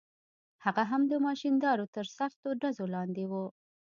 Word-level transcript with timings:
هغه 0.63 0.83
هم 0.91 1.01
د 1.11 1.13
ماشیندارو 1.25 1.85
تر 1.95 2.05
سختو 2.17 2.47
ډزو 2.61 2.85
لاندې 2.95 3.23
و. 3.31 3.33